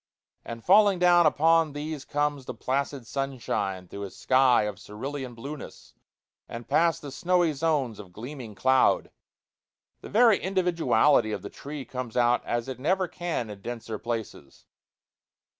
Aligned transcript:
And 0.43 0.65
falling 0.65 0.97
down 0.97 1.27
upon 1.27 1.73
these 1.73 2.05
comes 2.05 2.45
the 2.45 2.55
placid 2.55 3.05
sunshine 3.05 3.87
through 3.87 4.01
a 4.05 4.09
sky 4.09 4.63
of 4.63 4.79
cerulean 4.81 5.35
blueness, 5.35 5.93
and 6.49 6.67
past 6.67 7.03
the 7.03 7.11
snowy 7.11 7.53
zones 7.53 7.99
of 7.99 8.11
gleaming 8.11 8.55
cloud. 8.55 9.11
The 9.99 10.09
very 10.09 10.41
individuality 10.41 11.31
of 11.31 11.43
the 11.43 11.51
tree 11.51 11.85
comes 11.85 12.17
out 12.17 12.43
as 12.45 12.67
it 12.67 12.79
never 12.79 13.07
can 13.07 13.51
in 13.51 13.61
denser 13.61 13.99
places. 13.99 14.65